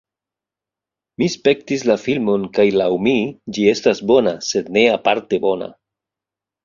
[1.23, 3.15] Mi spektis la filmon kaj laŭ mi,
[3.59, 5.69] ĝi estas bona sed ne aparte bona